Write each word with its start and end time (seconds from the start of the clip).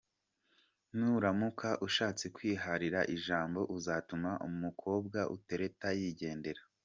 Nuramuka 0.97 1.69
ushatse 1.87 2.25
kwiharira 2.35 2.99
ijambo 3.15 3.59
uzatuma 3.77 4.31
umukobwa 4.47 5.19
utereta 5.35 5.89
yigendera. 5.99 6.61